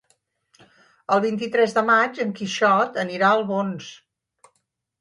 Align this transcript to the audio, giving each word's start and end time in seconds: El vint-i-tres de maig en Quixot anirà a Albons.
El 1.15 1.21
vint-i-tres 1.25 1.75
de 1.75 1.83
maig 1.91 2.23
en 2.25 2.33
Quixot 2.41 2.99
anirà 3.07 3.29
a 3.31 3.39
Albons. 3.41 3.95